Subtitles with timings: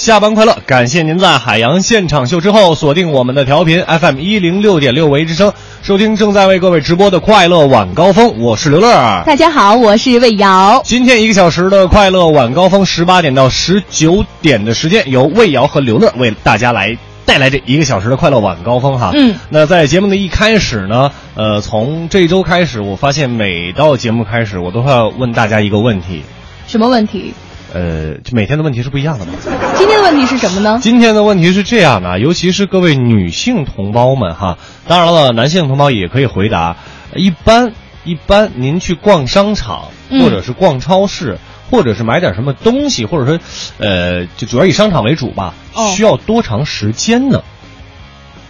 [0.00, 0.56] 下班快乐！
[0.64, 8.40] 感谢您在海洋现场秀之后锁定我们的调频 FM 一零六点六维之声，收听正在为各位直播的快乐晚高峰。
[8.40, 9.22] 我是刘乐。
[9.26, 10.80] 大家好，我是魏瑶。
[10.86, 19.10] 今天一个小时的快乐晚高峰，十八点到十九点的时间，由魏瑶和刘乐为大家来带来这一个小时的快乐晚高峰哈。
[19.12, 26.22] 嗯，那在节目的一开始呢，呃，从这周开始，我发现每到节目开始，我都会要问大家一个问题。
[26.66, 27.34] 什么问题？
[27.72, 29.32] 呃，就每天的问题是不一样的嘛？
[29.76, 30.78] 今天的问题是什么呢？
[30.82, 36.76] 今天的问题是这样的，尤其是各位女性同胞们哈，当然了，男性同胞也可以回答。
[37.14, 37.72] 一般
[38.04, 41.38] 一般，您去逛商场，嗯或者是逛超市，
[41.70, 43.38] 或者是买点什么东西，或者说，
[43.78, 47.42] 呃，就主要以商场为主吧，哦需要多长时间呢？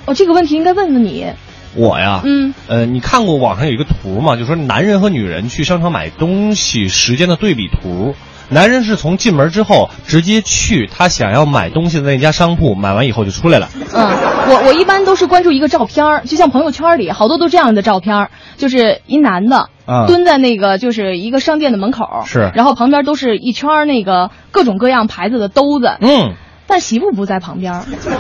[0.07, 1.27] 哦，这个问题应该问问你。
[1.75, 4.37] 我呀，嗯，呃，你看过网上有一个图嘛？
[4.37, 8.15] 就说男人和女人去商场买东西时间的对比图。
[8.51, 13.69] 男人是从进门之后直接去他想要买东西的那家商铺，买完以后就出来了。
[13.95, 14.03] 嗯，
[14.49, 19.69] 我我一般都是关注一个照片儿，就像朋友圈里好多都这样的照片儿，就是一男的。
[19.87, 26.35] 啊蹲在那个就是一个商店的门口，是然后旁边都是一圈那个各种各样牌子的兜子，嗯，
[26.71, 27.75] 但媳妇不在旁边，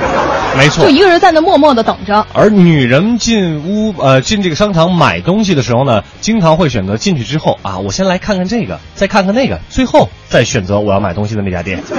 [0.58, 0.90] 没错就。
[0.90, 2.26] 一个人在那默默的等着。
[2.34, 11.82] 而女人进屋呃进这个商场买东西的时候呢，经常会选择进去之后啊，我先来看看这个，再看看那个，最后再选择我要买东西的那家店。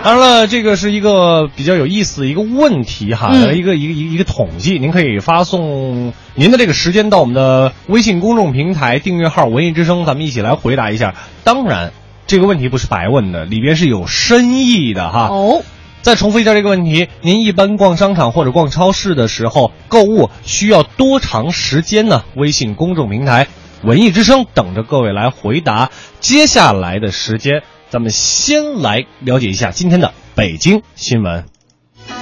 [0.00, 11.14] 当然了，这个是一个比较有意思的一个问题哈，嗯一个一个一个一个统计，您可以发送您的这个时间到我们的微信公众平台订阅号“文艺之声”，咱们一起来回答一下。
[11.42, 11.92] 当然，
[12.28, 15.28] 这个问题不是白问的，里边是有深意的哈。
[15.30, 15.62] 哦，
[16.02, 22.22] 再重复一下这个问题：您一般逛商场或者逛超市的时候，购物需要多长时间呢？
[22.34, 23.46] 微信公众平台
[23.82, 25.90] “文艺之声”等着各位来回答。
[26.20, 31.46] 接下来的时间，咱们先来了解一下今天的北京新闻。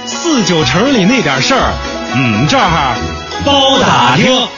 [0.05, 1.73] 四九城里那点事儿，
[2.15, 2.95] 嗯，这儿
[3.43, 4.56] 包打听。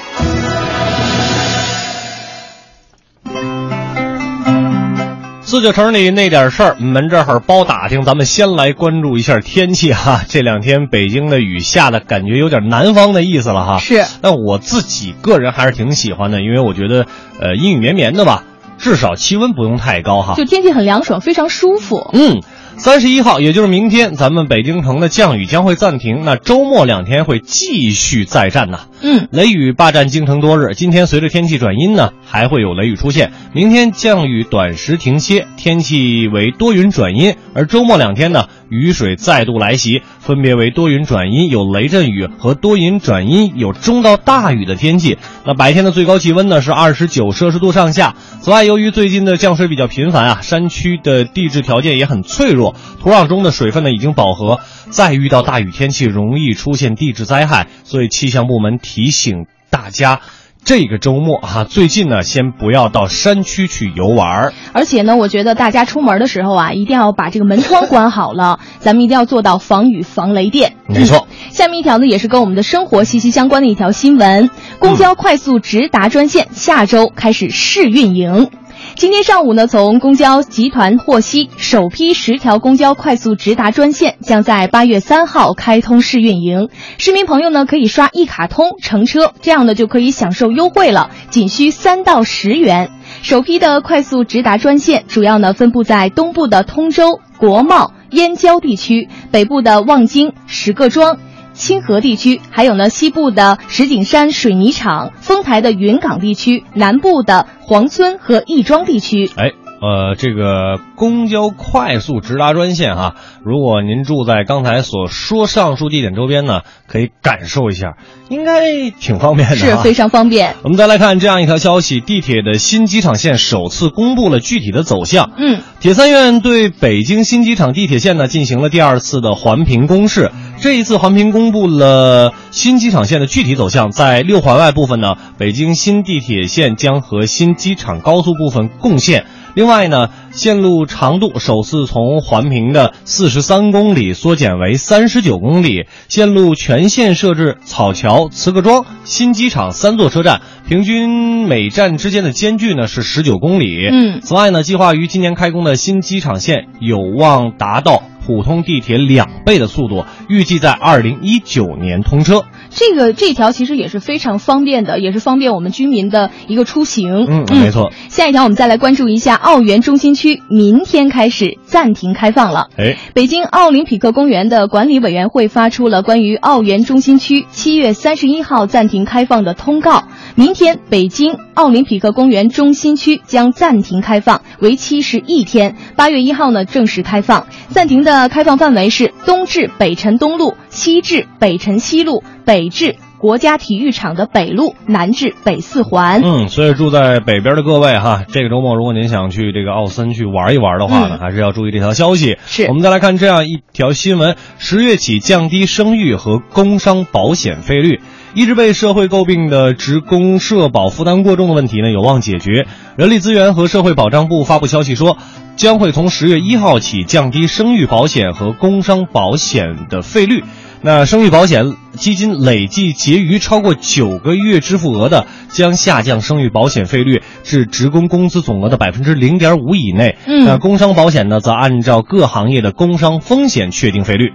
[5.50, 8.04] 四九城里那点事儿，门这儿包打听。
[8.04, 10.22] 咱们先来关注一下天气哈。
[10.30, 13.80] 这两天北京的雨下的感觉有点南方的意思了哈。
[13.80, 17.08] 是那我自己个人还是挺喜欢的，因为我觉得，
[17.42, 18.44] 呃，阴雨绵绵的吧，
[18.78, 20.36] 至少气温不用太高哈。
[20.36, 22.12] 就天气很凉爽，非常舒服。
[22.14, 22.44] 嗯，
[22.80, 26.22] 三十一号，也就是明天，咱们北京城的降雨将会暂停。
[26.24, 28.88] 那周末两天会继续再战呐。
[29.02, 33.34] 嗯，雷雨霸占京城多日，今天随着天气转阴呢，还会有雷雨出现。
[33.52, 45.18] 明天降雨短时停歇，天气为多云转阴，而周末两天呢，雨水再度来袭，分别为多云转阴有雷阵雨和多云转阴有中到大雨的天气。
[45.46, 48.16] 那白天的最高气温呢是二十九摄氏度上下。
[48.42, 54.60] 此外，由于最近的降水比较频繁啊，山区的地质条件也很脆弱，土壤中的水分呢已经饱和，
[54.90, 60.22] 再遇到大雨天气容易出现地质灾害，所以气象部门提醒大家。
[60.70, 64.54] 这个周末啊，最近呢，先不要到山区去游玩。
[64.72, 70.76] 而且呢，我觉得大家出门的时候啊，一定要把这个门窗关好了，咱们一定要做到防雨防雷电。
[70.86, 78.52] 没错嗯下面一条呢，也是跟我们的生活息息相关的一条新闻：公交快速直达专线下周开始试运营。
[79.00, 86.68] 今天上午呢，从公交集团获悉，首批十条公交快速直达专线将在八月三号开通试运营。
[86.98, 92.92] 市民朋友呢，可以刷一卡通乘车，这样呢就可以享受优惠了，仅需三到十元。
[93.22, 101.20] 首批的快速直达专线主要呢分布在东部的通州、国贸、燕郊地区，北部的望京、石各庄。
[101.60, 109.30] 清河地区，还有呢西部的石景山水泥厂、丰台的云岗地区，南部的黄村和亦庄地区。
[109.36, 117.96] 哎，呃，这个公交快速直达专线哈，如果您住在刚才所说上述地点周边呢，可以感受一下，
[118.28, 120.56] 应该挺方便的，是非常方便。
[120.64, 125.32] 我们再来看这样一条消息：地铁的新机场线首次公布了具体的走向。
[125.38, 130.32] 嗯，铁三院对北京新机场地铁线呢进行了第二次的环评公示。
[130.62, 139.26] 这一次环评公布了新机场线的具体走向，在六环外部分呢，北京新地铁线将和新机场高速部分共线。
[139.54, 153.88] 另外呢，线路长度首次从环评的四十三公里缩减为三十九公里，线路全线设置草桥、磁各庄、新机场三座车站，平均每站之间的间距呢是十九公里。
[153.92, 158.04] 嗯，此外呢，计划于今年开工的新机场线有望达到。
[158.26, 162.44] 普通地铁两倍的速度，预计在二零一九年通车。
[162.70, 167.26] 这个这条其实也是非常方便的，也是方便我们居民的一个出行。
[167.28, 167.92] 嗯，没错。
[168.08, 170.19] 下一条，我们再来关注一下奥园中心区，
[170.50, 172.70] 明天开始暂停开放了。
[172.78, 180.04] 哎，北京奥林匹克公园的管理委员会发出了关于奥园中心区七月三十一号暂停开放的通告。
[180.36, 185.76] 明天，北京奥林匹克公园中心区将暂停开放，为期是一天。
[185.96, 187.48] 八月一号呢，正式开放。
[187.70, 188.30] 暂停的。
[188.30, 196.22] 开放范围是东至北辰东路，西至北辰西路，北至国家体育场的北路，南至北四环。
[196.24, 202.38] 嗯，所以住在北边的各位哈，这个周末如果您想去这个奥森去玩一玩的话呢，还是要注意这条消息。
[202.46, 208.00] 是我们再来看这样一条新闻：十月起降低生育和工伤保险费率。
[208.36, 212.68] 一直被社会诟病的职工社保负担过重的问题呢，有望解决。
[212.96, 215.18] 人力资源和社会保障部发布消息说。
[215.60, 220.46] 将会从十月一号起降低生育保险和工伤保险的费率。
[220.82, 230.18] 那生育保险基金累计结余超过九个月支付额的，将下降生育保险费率至职工工资总额的百分之零点五以内。
[230.26, 234.34] 嗯，那工伤保险呢，则按照各行业的工伤风险确定费率。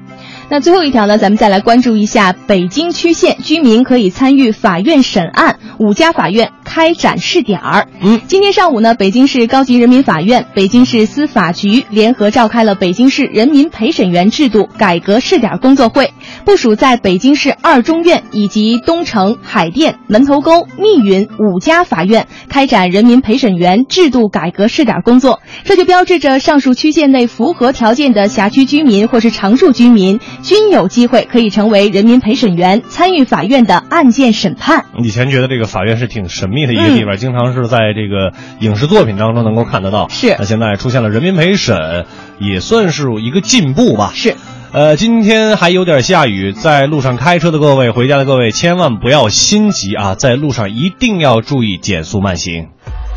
[0.51, 7.89] 那最后一条呢，咱们再来关注一下北京区县居民可以参与法院审案，五家法院开展试点儿。
[8.01, 16.13] 嗯，今天上午呢，北京市高级人民法院、北京市司法局联合召开了北京市人民陪审员制度改革试点工作会。
[16.45, 34.85] 部署在北京市二中院以及东城、海淀、门头沟、密云五家法院开展人民陪审员制度改革试点工作，这就标志着上述区县内符合条件的辖区居民或是常住居民均有机会可以成为人民陪审员，参与法院的案件审判。
[34.99, 40.09] 以前觉得这个法院是挺神秘的一个地方，经常是在这个影视作品当中能够看得到。
[40.09, 42.07] 是，那现在出现了人民陪审，
[42.39, 44.13] 也算是一个进步吧。
[44.15, 44.35] 是。
[44.75, 52.71] 呃，今天还有点下雨，在路上开车的各位，回家的各位，千万不要心急啊，在路上一定要注意减速慢行。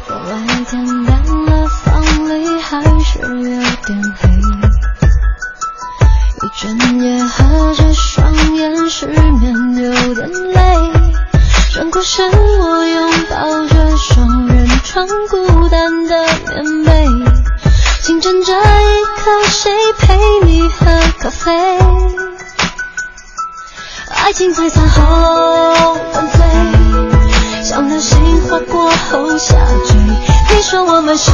[0.07, 0.15] 外
[0.69, 2.00] 天亮了，房
[2.30, 4.30] 里还是有点黑。
[6.38, 10.62] 一整夜合着双眼，失眠有点累。
[11.74, 16.24] 转过身，我拥抱着双人床，孤单的
[16.54, 17.07] 棉被。
[18.04, 18.54] 清晨这
[19.27, 19.69] 有，谁
[20.00, 20.85] 陪你喝
[21.19, 21.51] 咖啡？
[24.09, 26.39] 爱情在餐后犯罪，
[27.62, 29.97] 像流星划过后下坠。
[30.56, 31.31] 你说我们是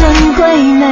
[0.00, 0.89] 珍贵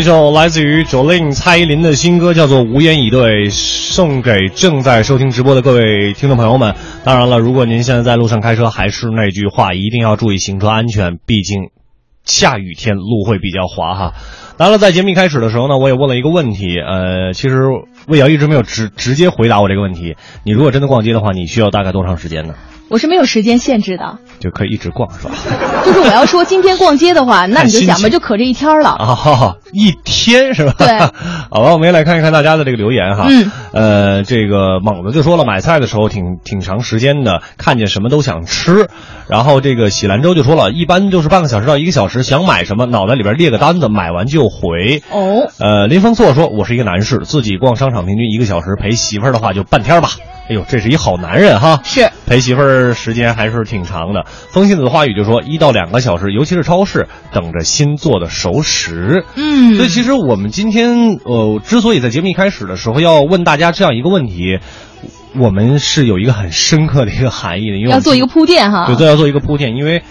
[0.00, 6.74] 一首来自于 Jolin 蔡依林的新歌，叫做《无言以对》，送给正在收听直播的各位听众朋友们。
[7.04, 11.64] 当然了，如果您现在在路上开车，还是那句话，一定要注意行车安全，毕竟
[12.24, 14.14] 下雨天路会比较滑哈。
[14.56, 17.58] 当然了，在节目一开始的时候呢，我也问了一个问题，呃，其实
[18.08, 20.16] 魏瑶一直没有直直接回答我这个问题。
[20.44, 22.54] 你如果真的逛街的话，你需要大概多长时间呢？
[22.90, 25.34] 我是没有时间限制的，就可以一直逛是吧？
[25.86, 28.90] 就是我要说今天逛街的话，那你就想吧，就可这一天了。
[28.90, 30.74] 啊，一天是吧？
[30.76, 30.98] 对
[31.50, 33.26] 好吧，我们也来看一看大家的这个留言哈。
[33.28, 38.88] 嗯，呃，这个猛子就说了，买菜的时候挺挺长时间的，看见什么都想吃。
[39.28, 45.02] 然后这个喜兰州就说了，一般就是半个小时到一个小时，想买什么，脑袋里边列个单子，买完就回。
[45.12, 50.08] 哦，呃，林峰错说，我是一个男士，自己逛商场平均一个小时，陪媳妇儿的话就半天吧。
[50.50, 51.80] 哎呦，这是一好男人哈。
[51.84, 54.26] 是陪媳妇儿时间还是挺长的。
[54.26, 59.24] 风信子的话语就说一到两个小时，尤其是超市等着新做的熟食。
[59.36, 64.58] 嗯所以其实我们今天呃，之所以在节目一开始的时候要问大家这样一个问题，
[65.38, 68.86] 我们是有一个很深刻的一个含义的，因为要做一个铺垫哈。
[68.86, 70.02] 对，这要做一个铺垫，因为。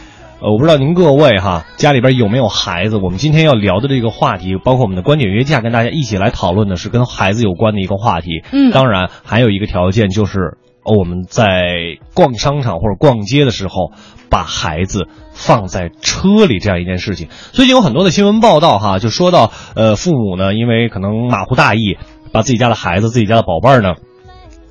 [0.41, 2.96] 呃，我不知道您各位哈家里边有没有孩子？
[2.96, 8.41] 我们今天要聊的这个话题，包括我们的观点约架，跟大家一起来讨论的是跟孩子有关的一个话题。
[8.53, 13.91] 嗯当然还有一个条件就是，哦我们在逛商场或者逛街的时候，
[14.29, 17.27] 把孩子放在车里这样一件事情。
[17.51, 21.98] 最近有很多的新闻报道哈，就说到呃父母呢，因为可能马虎大意，
[22.31, 23.96] 把自己家的孩子、自己家的宝贝儿呢。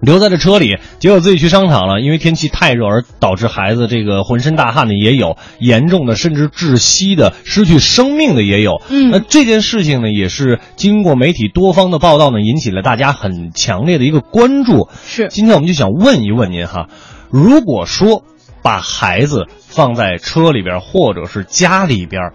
[0.00, 8.80] 留在这车里，结果自己去商场了，因为天气太热而导致孩子这个浑身大汗的也有，严重的甚至窒息的、失去生命的也有。
[8.88, 14.88] 嗯那这件事情呢，也是经过媒体多方的报道呢，引起了大家很强烈的一个关注。
[15.04, 16.88] 是今天我们就想问一问您哈，
[17.30, 18.22] 如果说
[18.62, 22.32] 把孩子放在车里边或者是家里边，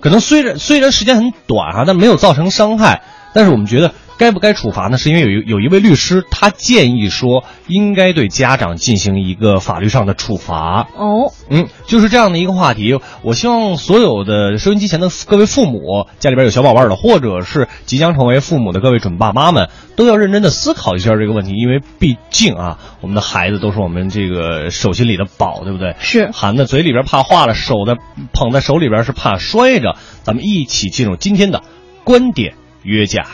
[0.00, 3.02] 可能虽然虽然时间很短哈，但没有造成伤害，
[3.34, 4.98] 但是我们觉得该不该处罚呢？
[4.98, 10.86] 是因为有一有一位律师他建议说，应该对家长进行一个法律上的处罚。
[10.94, 13.00] 哦，嗯，就是这样的一个话题。
[13.22, 25.96] 我希望所有的收音机前的各位父母，家里边有小宝贝儿的，或者是即将成为父母的各位准爸妈们，都要认真的思考一下这个问题，因为毕竟啊，我们的孩子都是我们这个手心里的宝，对不对？
[25.98, 27.96] 是含在嘴里边怕化了，手在
[28.34, 29.96] 捧在手里边是怕摔着。
[30.24, 31.62] 咱们一起进入今天的
[32.04, 33.24] 观点约架。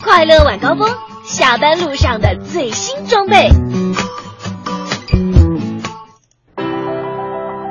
[0.00, 0.88] 快乐晚高峰，
[1.24, 3.48] 下班路上的最新装备。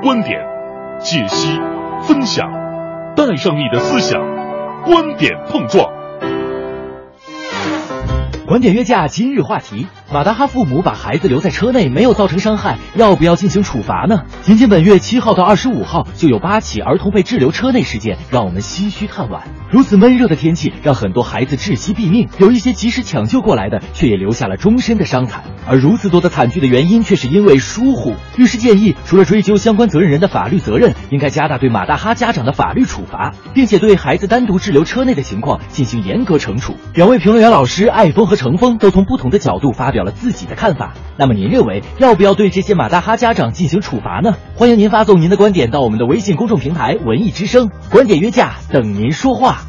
[0.01, 0.39] 观点、
[0.99, 1.59] 解析、
[2.01, 2.45] 分享，
[3.15, 4.19] 带上你的思想，
[4.83, 5.91] 观点碰撞。
[8.45, 14.25] 观点约架今日话题：马大哈父母把孩子留在车内没有造成伤害，要不要进行处罚呢？
[14.43, 19.39] 仅仅本月七号到二十五号就有八起儿童被滞留车内事件，让我们唏嘘叹惋。
[19.71, 25.45] 如此闷热的天气，让很多孩子窒息毙命，有一些及时抢救过来的，却也留下了终身的伤残。
[25.65, 28.13] 而如此多的惨剧的原因，却是因为疏忽。
[28.35, 36.75] 律师建议，除了追究相关责任人的法律责任，应该加大对马大哈家长的法律处罚，并且对孩子单独滞留车内的情况进行严格惩处。
[36.93, 40.93] 两位评论员老师艾峰和程峰都从不同的角度发表了自己的看法。
[41.17, 44.35] 那么您认为要不要对这些马大哈家长进行处罚呢？
[44.55, 49.61] 欢迎您发送您的观点到我们的微信公众平台“文艺之声”，观点约架等您说话。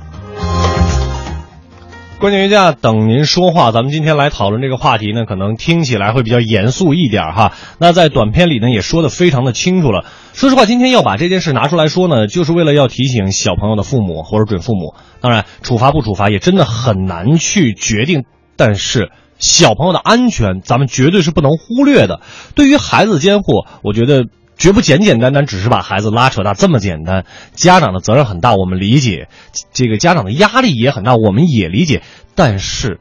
[2.21, 3.71] 观点约架等您说话。
[3.71, 7.53] 咱们今天来讨论这个话题呢，可能听起来会比较严肃一点哈。
[7.79, 10.07] 那在短片里呢，也说的非常的清楚了。
[10.33, 14.95] 说实话，今天要把这件事拿出来说呢，就是为了要提醒小朋友的父母或者准父母。
[15.21, 18.25] 当然，处罚不处罚也真的很难去决定，
[18.57, 19.11] 但是。
[19.38, 22.21] 小朋友的安全，咱们绝对是不能忽略的。
[22.55, 24.26] 对于孩子监护，我觉得
[24.57, 27.25] 绝不简简单单只是把孩子拉扯大这么简单。
[27.55, 29.29] 家长的责任很大，我们理解；
[29.73, 32.03] 这个家长的压力也很大，我们也理解。
[32.35, 33.00] 但是，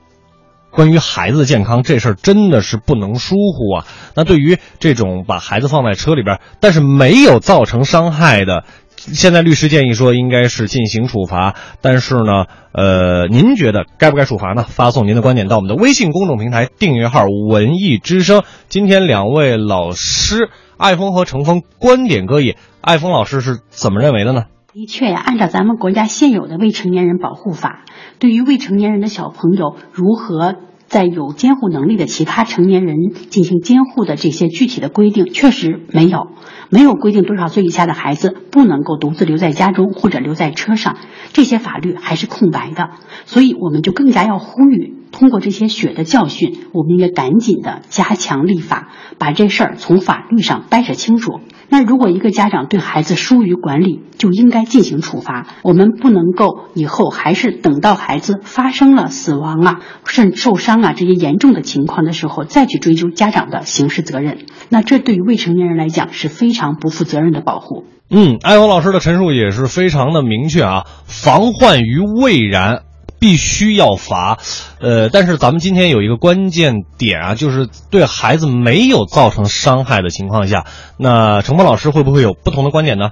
[0.71, 3.85] 关于孩子的健康这事儿真的是不能疏忽啊！
[4.15, 8.65] 那对于这种把孩子放在车里边，但是没有造成伤害的
[8.97, 14.63] 现在律师建议说应该是进行处罚，但是呢，呃，您觉得该不该处罚呢？
[14.63, 18.43] 发送您的观点到我们的微信公众平台订阅号“文艺之声”。
[18.69, 24.45] 今天两位老师艾峰和程峰观点各异，艾峰老师是怎么认为的呢？
[24.71, 27.83] 的确呀，按照咱们国家现有的未成年人保护法，
[28.19, 30.55] 对于未成年人的小朋友如何
[30.93, 32.95] 在有监护能力的其他成年人
[33.31, 36.27] 进行监护的这些具体的规定，确实没有。
[36.69, 40.97] 没有规定多少岁以下的孩子不能够独自留在家中或者留在车上，
[41.33, 42.91] 这些法律还是空白的，
[43.25, 51.39] 所以我们就更加要呼吁，通过这些血的教训，我们应该赶紧的加强立法，把这事儿从法律上掰扯清楚。
[51.73, 55.47] 那如果一个家长对孩子疏于管理，就应该进行处罚。
[55.63, 64.45] 我们不能够以后还是等到孩子发生了死亡啊、甚受伤啊这些严重的情况的时候，再去追究家长的刑事责任。
[64.69, 67.85] 那这对于未成年人来讲是非常不负责任的保护。
[68.11, 72.83] 嗯，艾欧老师的陈述也是非常的明确啊，防患于未然。
[73.23, 74.37] 必须要罚，
[74.81, 80.65] 呃，但是咱们今天有一个关键点啊，就是对孩子没有造成伤害的情况下，
[80.97, 83.11] 那程波老师会不会有不同的观点呢？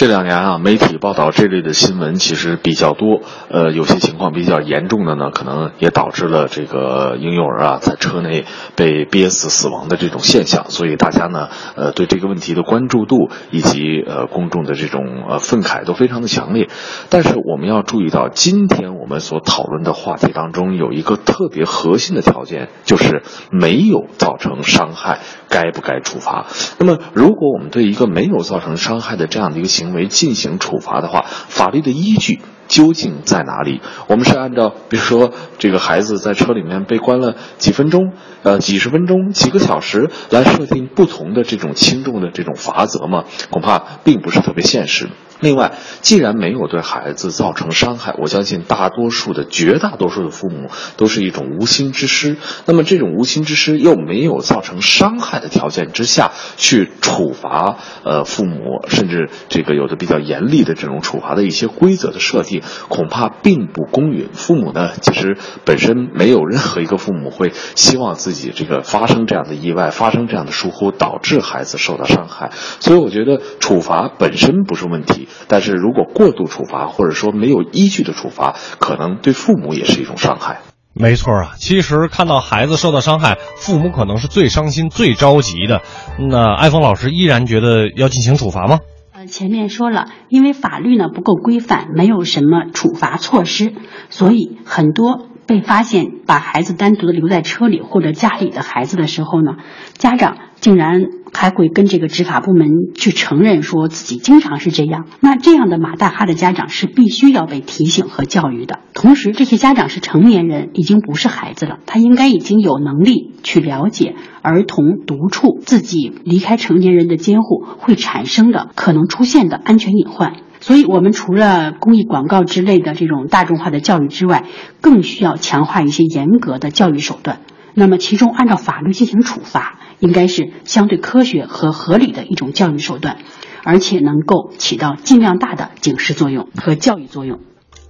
[0.00, 16.70] 这两年啊，媒体报道这类的新闻其实比较多，呃，有些情况比较严重的呢，可能也导致了这个婴幼儿啊在车内被憋死死亡的这种现象，所以大家呢，呃，对这个问题的关注度以及呃公众的这种呃愤慨都非常的强烈。
[17.10, 25.18] 但是我们要注意到，今天我们所讨论的话题当中有一个特别核心的条件，就是没有造成伤害，
[25.50, 26.46] 该不该处罚？
[26.78, 33.80] 那么，如果我们对一个没有造成伤害的这样的一个行行为进行处罚的话，法律的依据究竟在哪里？
[34.06, 38.12] 我们是按照，比如说这个孩子在车里面被关了几分钟，
[38.44, 43.24] 呃，几十分钟、几个小时，来设定不同的这种轻重的这种罚则吗？
[43.50, 45.08] 恐怕并不是特别现实。
[45.40, 45.72] 另外，
[46.02, 52.36] 既然没有对孩子造成伤害，我相信大多数的、绝大多数的父母都是一种无心之失。
[52.66, 64.28] 那么，这种无心之失又没有造成伤害的条件之下去处罚，呃，父母甚至这个有的比较严厉的这种处罚的一些规则的设定，恐怕并不公允。
[64.34, 72.50] 父母呢，其实本身没有任何一个父母会希望自己这个发生这样的意外，发生这样的疏忽，导致孩子受到伤害。
[72.80, 75.28] 所以，我觉得处罚本身不是问题。
[75.48, 80.60] 但是如果过度处罚，或者说没有依据的处罚，可能对父母也是一种伤害。
[80.92, 85.82] 没错啊，其实看到孩子受到伤害，父母可能是最伤心、最着急的。
[86.18, 88.80] 那艾峰老师依然觉得要进行处罚吗？
[89.12, 93.72] 呃，前面说了，因为法律呢不够规范，没有什么处罚措施，
[94.08, 99.56] 所以很多被发现把孩子单独的留在车里或者家里的孩子的时候呢，
[99.98, 101.02] 家长竟然。
[101.32, 108.80] 还会跟这个执法部门去承认说自己经常是这样，那这样的马大哈的家长是必须要被提醒和教育的。
[108.94, 120.32] 同时，这些家长是成年人，已经不是孩子了，他应该已经有能力去了解儿童独处、自己离开成年人的监护会产生的可能出现的安全隐患。
[120.60, 124.44] 所以，我们除了公益广告之类的这种大众化的教育之外，
[124.80, 127.40] 更需要强化一些严格的教育手段。
[127.74, 129.78] 那么，其中按照法律进行处罚。
[130.00, 133.18] 应该是相对科学和合理的一种教育手段，
[133.64, 137.40] 而且能够起到尽量大的警示作用和教育作用。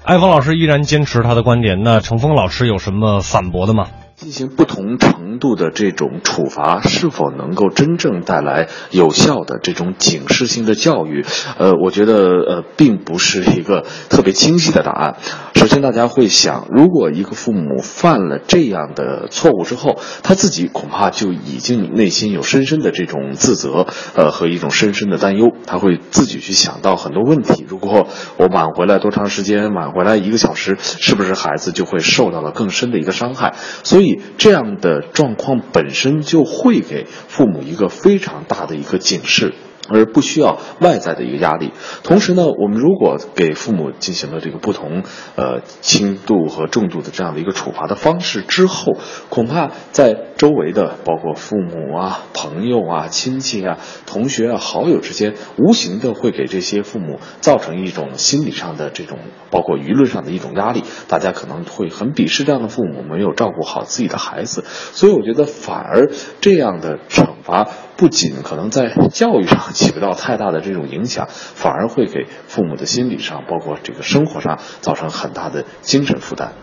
[0.02, 3.86] 艾峰老师依然坚持他的观点，那程峰老师有什么反驳的吗？
[4.20, 11.24] 进行不同程度的这种处罚，是否能够真正带来有效的这种警示性的教育？
[11.56, 15.16] 呃，我觉得呃，并不是一个特别清晰的答案。
[15.60, 25.48] 首先，大家会想，如果一个父母犯了这样的错误之后，他自己恐怕就已经内心有深深的这种自责，呃，和一种深深的担忧。
[25.66, 33.54] 他会自己去想到很多问题：如果我晚回来多长时间，晚回来一个小时，是不是孩子就会受到了更深的一个伤害？
[33.84, 34.22] 所以。
[34.38, 39.52] 这样的状况本身就会给父母一个非常大的一个警示。
[39.88, 41.72] 而不需要外在的一个压力。
[42.02, 45.02] 同时呢，我们如果给父母进行了这个不同
[45.36, 48.96] 呃轻度和重度的这样的一个处罚的方式之后，
[49.28, 59.18] 恐怕在周围的包括父母啊、朋友啊、亲戚啊、同学啊、好友之间，无形的会给这些父母造成一种心理上的这种，
[59.50, 60.82] 包括舆论上的一种压力。
[61.08, 64.64] 大家可能会很鄙视这样的父母没有照顾好自己的孩子。
[64.66, 67.68] 所以我觉得，反而这样的惩啊。
[67.96, 76.54] 不仅可能在教育上起不到太大的这种影响，反而会给父母的心理上，包括这个生活上造成很大的精神负担。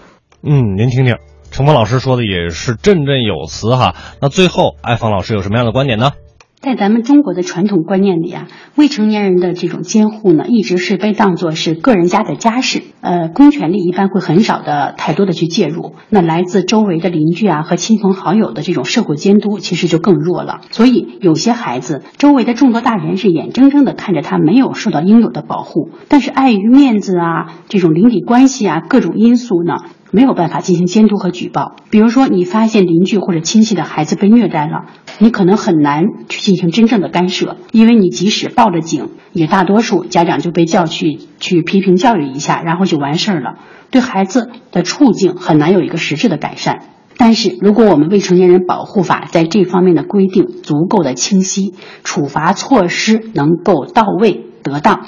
[0.42, 1.18] 嗯，您听听，
[1.52, 3.96] 程峰老师说的也是振振有词哈。
[4.20, 6.12] 那最后，艾芳老师有什么样的观点呢？
[6.60, 15.94] 在咱们中国的传统观念里啊，未成年人的这种监护呢，一直是被当作是个人家的家事，呃，公权力一般会很少的太多的去介入。
[16.10, 20.62] 那来自周围的邻居啊和亲朋好友的这种社会监督，其实就更弱了。
[20.72, 29.76] 所以有些孩子，周围的众多大人是眼睁睁的看着他没有受到应有的保护，但是碍于面子啊，这种邻里关系啊，各种因素呢。
[30.12, 31.76] 没有办法进行监督和举报。
[31.90, 34.86] 比如说，你发现邻居或者亲戚的孩子被虐待了，
[35.20, 43.56] 你可能很难去进行真正的干涉，因为你即使报了警，也大多数家长就被叫去去批评教育一下，然后就完事儿了，
[43.92, 46.80] 对孩子的处境很难有一个实质的改善。
[47.20, 55.08] 但是，如果我们未成年人保护法在这方面的规定足够的清晰，处罚措施能够到位得当，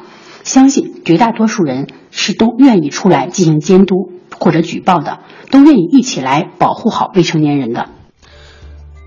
[0.49, 4.12] 相信绝大多数人是都愿意出来进行监督。
[4.41, 5.19] 或者举报的，
[5.51, 7.89] 都愿意一起来保护好未成年人的。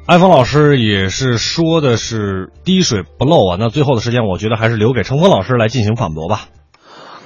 [0.05, 6.49] 艾峰老师也是说的是滴水不漏啊，那最后的时间，我觉得还是留给程峰老师来进行反驳吧。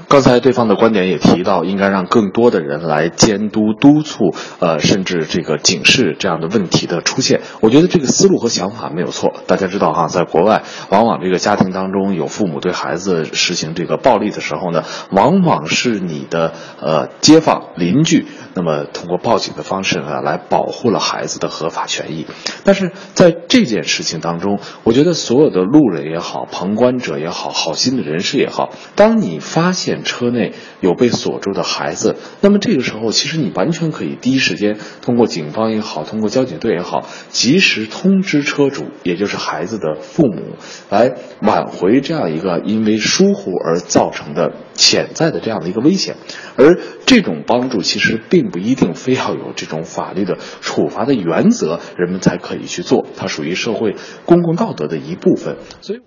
[0.09, 7.41] 刚才对方的观点也提到，应该让更多的人来监督、督促，呃，甚至这个警示这样的问题的出现。
[7.61, 9.33] 我觉得这个思路和想法没有错。
[9.47, 22.27] 大家知道哈，在国外，往往这个家庭当中有父母对孩子实行这个暴力的时候呢，往往是你的呃街坊邻居，那么通过报警的方式呢，来保护了孩子的合法权益。
[22.65, 40.57] 但是在这件事情当中，我觉得所有的路人也好，旁观者也好，好心的人士也好，当你发现车内有被锁住的孩子，那么这个时候，其实你完全可以第一时间通过警方也好，通过交警队也好，及时通知车主，也就是孩子的父母，
[40.91, 46.17] 来挽回这样一个因为疏忽而造成的潜在的这样的一个危险。
[46.57, 53.95] 而这种帮助其实并不一定非要有这种法律的处罚的原则，人们才可以去做，它属于社会
[54.25, 55.57] 公共道德的一部分。
[55.81, 56.01] 所以。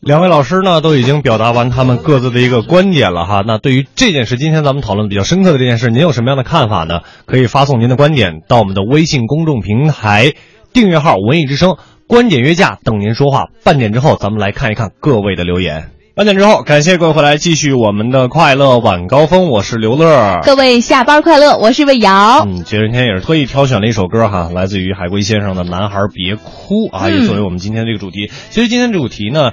[0.00, 3.42] 两位老师呢都已经表达完他们各自的一个观点了哈。
[3.46, 7.00] 那对于这件事，今天咱们讨论比较深刻的这件事，您有什么样的看法呢？
[7.24, 10.34] 可以发送您的观点到我们的微信公众平台
[10.72, 13.46] 订阅号“文艺之声”，观点约架等您说话。
[13.64, 15.90] 半点之后，咱们来看一看各位的留言。
[16.14, 20.40] 半点之后，感谢各位回来继续我们的快乐晚高峰，我是刘乐。
[20.44, 22.44] 各位下班快乐，我是魏瑶。
[22.46, 28.30] 嗯，今天也是特意挑选了一首歌哈，来自于海龟先生的《男孩别哭》啊，也作为我们今天这个主题。
[28.50, 29.52] 其实今天这主题呢。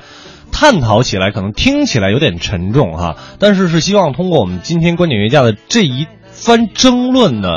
[0.54, 7.50] 探讨起来可能听起来有点沉重哈，但是是希望通过我们今天观点约架的这一番争论呢，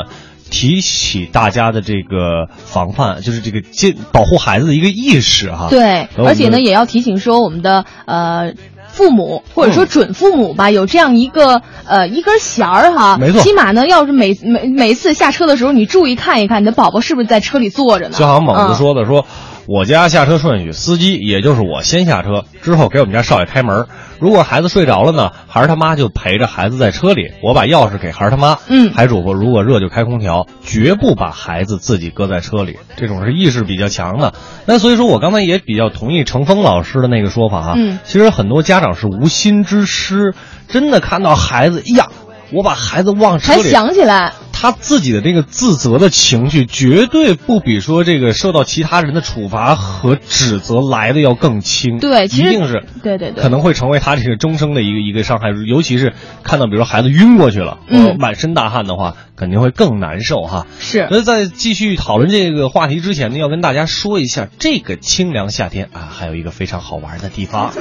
[0.49, 5.67] 提起大家的这个防范，就是这个监保护孩子的一个意识哈。
[5.69, 8.53] 对，而且呢，也要提醒说我们的呃
[8.87, 18.17] 父母或者说准父母吧，有这样一个呃一根弦儿哈，没错，起码呢，要是每每每次下车的时候，你注意看一看，你的宝宝是不是在车里坐着呢？
[18.17, 19.25] 就好像猛子说的说。
[19.67, 23.85] 我家下车顺序，司机也就是我先下车，之后给我们家少爷开门。
[24.17, 28.57] 如果孩子睡着了呢，孩儿他妈就陪着孩子在车里，我把钥匙给孩儿他妈。
[28.69, 32.77] 嗯，还嘱咐如果热就开空调，绝不把孩子自己搁在车里。
[32.95, 34.33] 这种是意识比较强的。
[34.65, 37.73] 那所以说我刚才也比较同意程峰老师的那个说法哈。
[37.75, 40.33] 嗯，其实很多家长是无心之失，
[40.69, 42.07] 真的看到孩子，哎呀，
[42.53, 44.31] 我把孩子忘车里，才想起来。
[44.59, 51.99] 他自己的这个自责的情绪，绝对不比说这个受到其他人的处罚和指责来的要更轻。
[51.99, 55.49] 对，一定是对对对，可能会成为他这个终生的一个一个伤害。
[55.67, 60.65] 尤其是看到比如说孩子晕过去了，嗯，满身大汗的话，肯定会更难受哈。
[60.79, 61.07] 是。
[61.11, 67.71] 那在继续讨论这个话题之前呢，要跟大家说一下，这个清凉夏天啊，还有一个非常好玩的地方。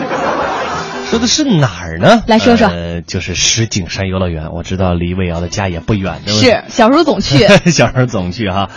[1.08, 2.22] 说的是哪儿呢？
[2.26, 4.52] 来说说，呃，就是石景山游乐园。
[4.52, 8.70] 我知道离魏瑶的家也不远，是小时候总去， 小时候总去哈。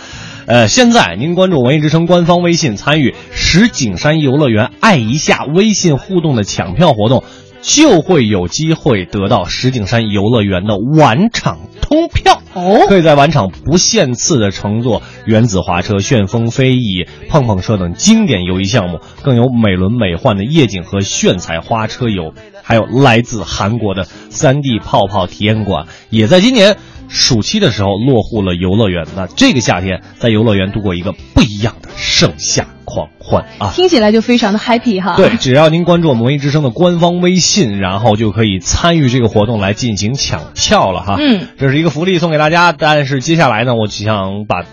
[0.46, 7.24] 呃，现在您关注文艺之声官方微信，参与石景山游乐园爱一下微信互动的抢票活动。
[7.62, 26.76] 就会有机会得到石景山游乐园的晚场通票哦，可以在晚场不限次的乘坐原子滑车、旋风飞翼、碰碰车等经典游艺项目，更有美轮美奂的夜景和炫彩花车游，还有来自韩国的 3D 泡泡体验馆，也在今年。
[27.10, 33.72] 暑期的时候落户了游乐园，那这个夏天在游乐园度过一个不一样的盛夏狂欢啊！
[33.74, 35.16] 听起来就非常的 happy 哈。
[35.16, 41.16] 对，只要您关注我们文艺之声的官方微信，然后就可以参与这个活动来进行抢票了哈。
[41.18, 42.72] 嗯，这是一个福利送给大家。
[42.72, 44.64] 但是接下来呢，我想把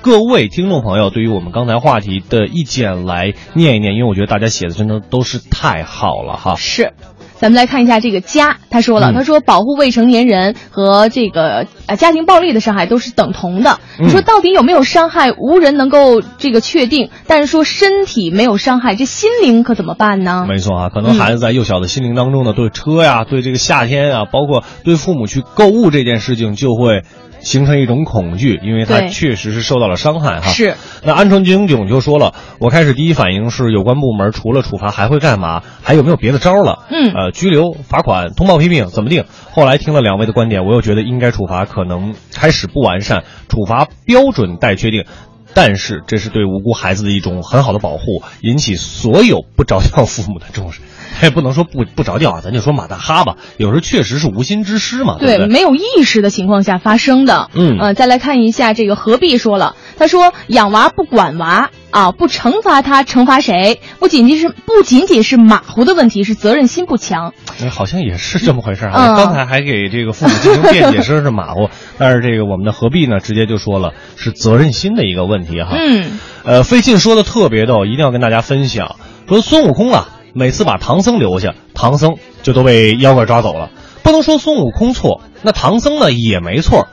[0.00, 6.54] 各位听众朋友对于我们刚才话题的意见来念一念，因为我觉得大家写的真的都是太好了哈。
[6.56, 6.94] 是。
[7.38, 13.78] 咱们来看一下这个家，他说了，他说保护未成年人和这个呃家庭暴力的伤害都是等同的。
[13.98, 17.10] 嗯你说到底有没有伤害，无人能够这个确定。
[17.26, 20.44] 但是说身体没有伤害，这心灵可怎么办呢？
[20.48, 27.02] 没错啊，可能孩子在幼小的心灵当中呢，对车呀、对这个夏天啊，包括对父母去购物这件事情，就会
[27.40, 30.50] 形成一种恐惧，因为他确实是受到了伤害哈。
[30.50, 30.74] 是。
[31.04, 35.62] 那鹌鹑警警就说了，我开始第一反应是有关部门除了处罚还会干嘛？
[35.82, 36.80] 还有没有别的招了？
[36.90, 39.24] 嗯呃，拘留、罚款、通报批评怎么定？
[39.52, 45.04] 后来听了两位的观点，我又觉得应该处罚可能开始不完善，处罚标准待确定。
[45.52, 50.80] 但是这是对无辜孩子的一种很好的保护，引起所有不着调父母的重视。
[51.22, 55.46] 也不能说不不着调啊，咱就说马大哈吧，有时候确实是无心之失嘛，对？
[55.46, 57.48] 没有意识的情况下发生的。
[57.54, 63.80] 嗯呃，再来看一下这个何必说了，他说养娃不管娃啊，不惩罚他，惩罚谁？
[63.98, 67.32] 不仅仅是不仅仅是马虎的问题，是责任心不强。
[67.60, 69.16] 哎，好像也是这么回事啊！
[69.16, 75.70] 刚才还给这个父母进行辩解，说是马虎，但是这个我们的何必呢，直接就说了是责任心的一个问题哈。
[75.72, 78.96] 嗯，呃，费劲说的特别逗，一定要跟大家分享。
[79.26, 83.70] 说孙悟空啊，每次把唐僧留下，唐僧就都被妖怪抓走了。
[84.02, 86.88] 不能说孙悟空错，那唐僧呢也没错。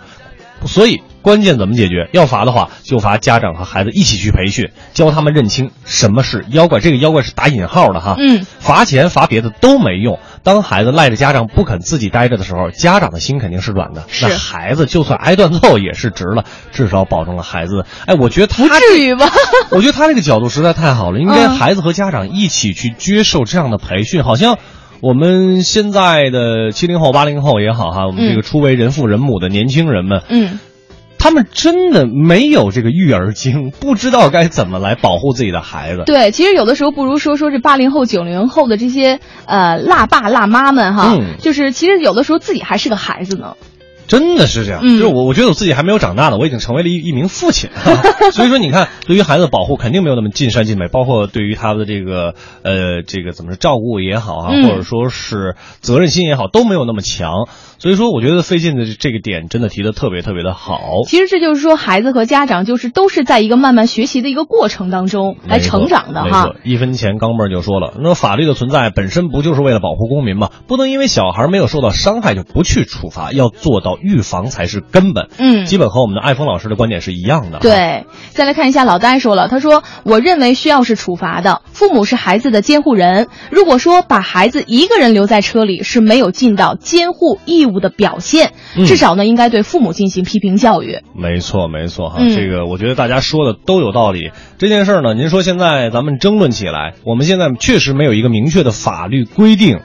[0.65, 2.07] 所以关键怎么解决？
[2.13, 6.79] 要罚的话，就罚家长和孩子一起去培训，教他们认清什么是妖怪。
[6.79, 8.15] 这个妖怪是打引号的哈。
[8.17, 10.19] 嗯，罚钱罚别的都没用。
[10.43, 14.03] 当孩子赖着家长不肯自己待着的时候，家长的心肯定是软的。
[14.07, 17.85] 是那孩子就算挨断揍也是值了，至少保证了孩子。
[18.05, 19.29] 哎，我觉得他不至于吧？
[19.71, 24.57] 我觉得他这个角度实在太好了，应该嗯孩子和家长一起去接受这样的培训，好像。
[25.01, 30.59] 我们现在的七零后、八零后也好哈，我们这个初为人父人母的年轻人们，嗯，
[31.23, 36.03] 他们真的没有这个育儿经， 不知道该怎么来保护自己的孩子。
[36.05, 41.37] 对，其实有的时候不如说说这八零后、九零后的这些呃辣爸辣妈们哈，嗯。
[41.39, 43.55] 就是其实有的时候自己还是个孩子呢。
[44.05, 44.99] 真的是这样，嗯。
[44.99, 47.69] 就是我，我觉得我自己还没有长大呢，我已经成为了一一名父亲，
[48.33, 54.67] 所以说你看，对于孩子的保护肯定没有那么尽善尽美，包括对于他的这个呃这个怎么说照顾也好啊，嗯。
[54.67, 57.47] 或者说是责任心也好，都没有那么强，
[57.83, 60.79] 所以说我觉得费劲的这个点真的提的特别特别的好。
[61.05, 66.51] 其实这就是说，孩子和家长就是都是在一个慢慢学习的一个过程当中来成长的哈。
[66.63, 70.49] 一分钱钢镚儿就说了，那法律的存在本身不就是为了保护公民吗？
[70.65, 75.27] 不能因为小孩没有受到伤害就不去处罚，要做到预防才是根本。
[75.37, 77.59] 嗯基本和我们的爱峰老师的观点是一样的。。
[77.59, 83.27] 对，再来看一下老呆说了，他说：“我认为需要是处罚的，父母是孩子的监护人。
[83.51, 90.99] 如果说把孩子一个人留在车里是没有尽到监护义务的表现，嗯至少呢应该对父母进行批评教育。
[91.15, 94.31] 没错，没错哈，嗯这个我觉得大家说的都有道理。
[94.57, 99.79] 这件事儿呢，您说现在咱们争论起来，我们现在确实没有一个明确的法律规定。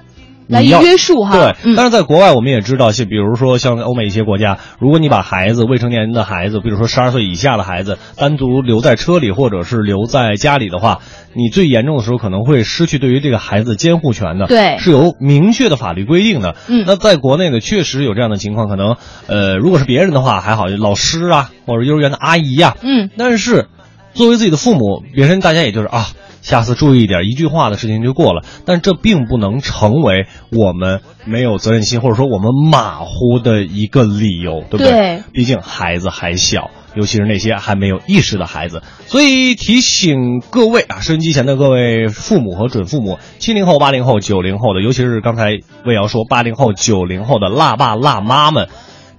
[0.48, 11.00] 来约束哈对，嗯但是在国外我们也知道，像比如说像欧美一些国家，如果你把孩子未成年人的孩子，比如说十二岁以下的孩子，单独留在车里或者是留在家里的话，
[11.34, 14.46] 你最严重的时候可能会失去对于这个孩子监护权的。
[14.46, 16.56] 对是有明确的法律规定的。
[16.68, 23.66] 嗯那在国内呢，确实有这样的情况，可能呃，如果是别人的话还好，老师啊，或者幼儿园的阿姨呀、嗯，但是
[24.14, 26.06] 作为自己的父母，别人大家也就是啊，
[26.48, 28.42] 下次注意一点，一句话的事情就过了。
[28.64, 34.90] 但这并不能成为我们没有责任心，或者说我们马虎的一个理由，对不对？
[34.90, 36.70] 对毕竟孩子还小。
[36.94, 48.68] 尤其是那些还没有意识的孩子，所以提醒各位啊，收音机前的各位父母和准父母，七零后、八零后、九零后的，尤其是刚才魏瑶说八零后、九零后的辣爸辣妈们，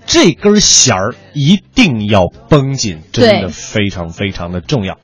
[0.07, 4.97] 这根弦儿一定要绷紧，真的非常非常的重要。